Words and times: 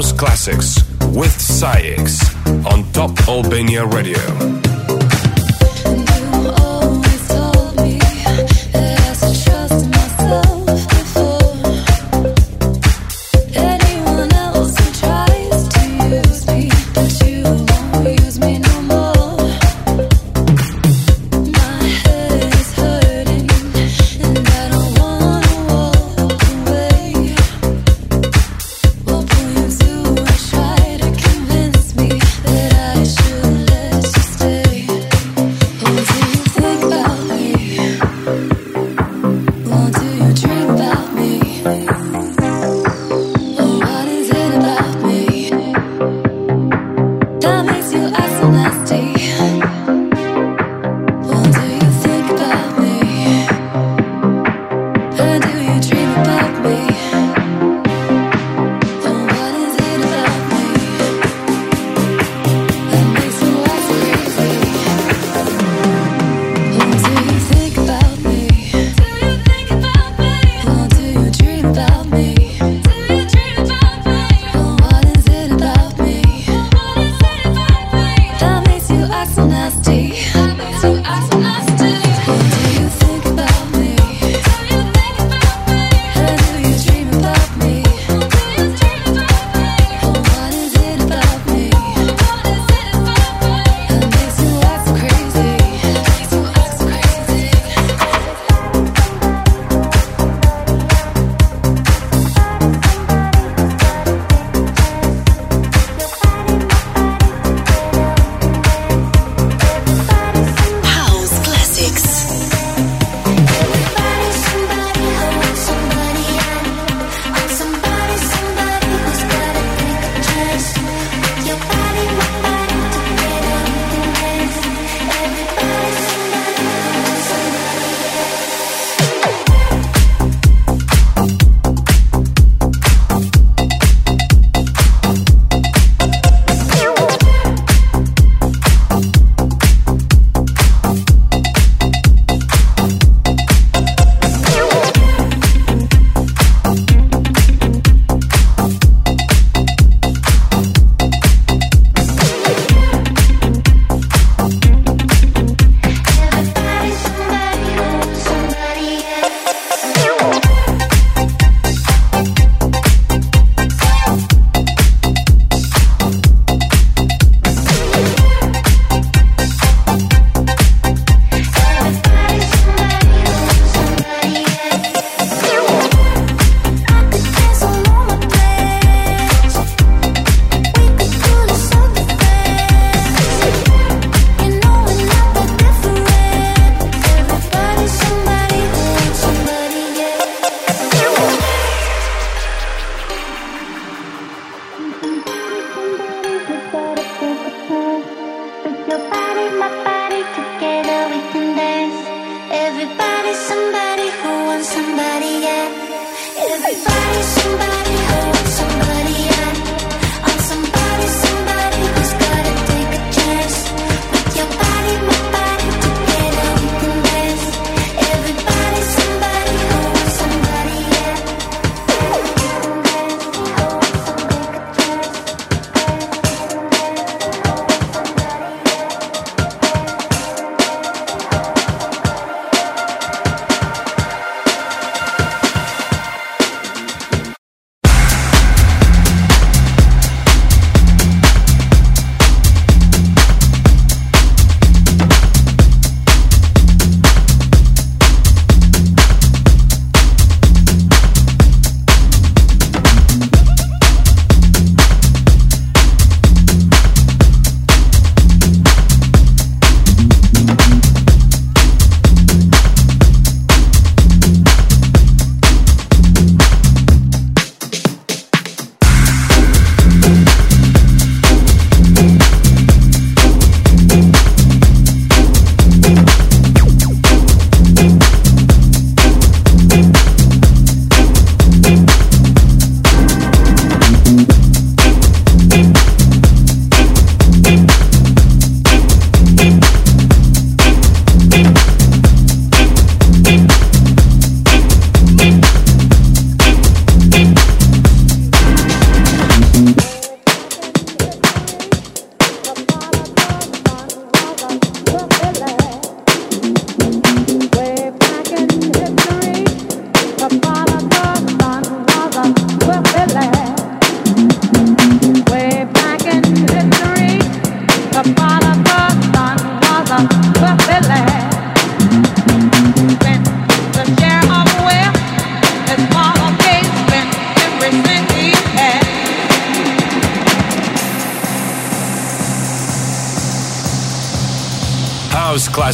Albania 0.00 0.78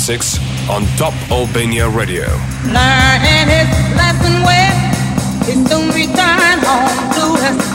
classics 0.04 0.38
on 0.68 0.84
Top 0.98 1.14
Albania 1.30 1.88
Radio. 1.88 2.26
Learning 2.66 3.48
his 3.48 3.70
lesson 3.96 4.42
well, 4.44 5.64
soon 5.66 5.90
home 6.60 7.12
to 7.14 7.42
his. 7.42 7.74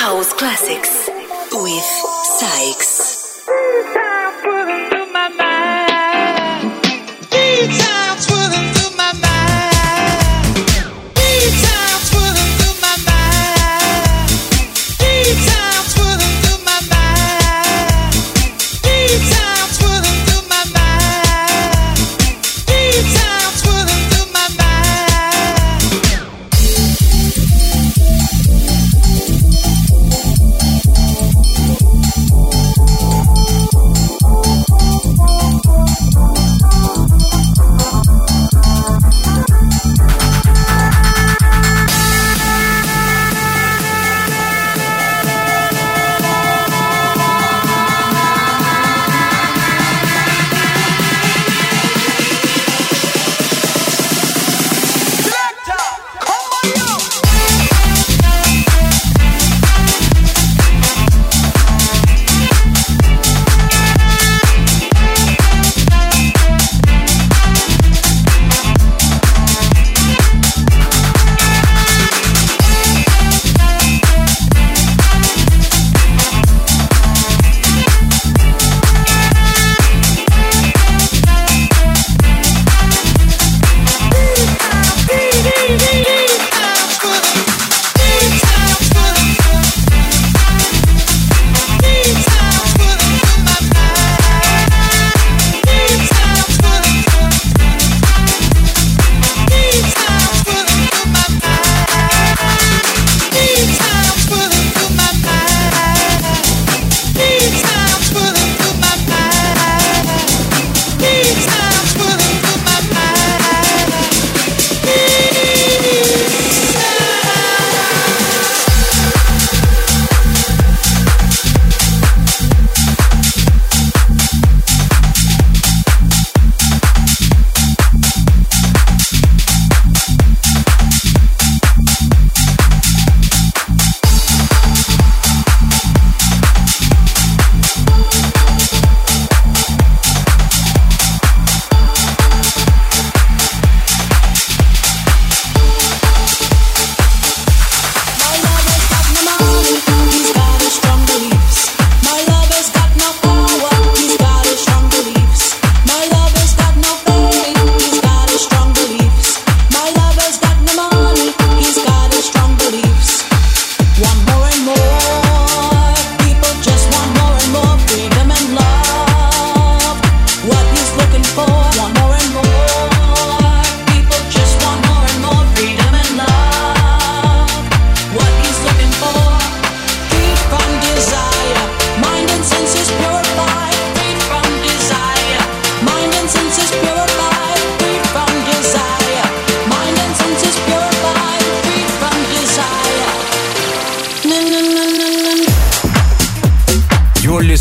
House 0.00 0.32
Classics 0.32 1.10
with 1.52 1.82
SAIX. 2.38 3.17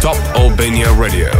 Top 0.00 0.16
Albania 0.34 0.90
Radio. 0.94 1.39